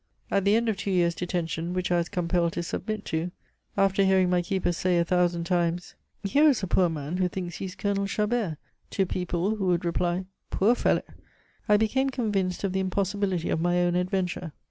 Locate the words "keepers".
4.41-4.75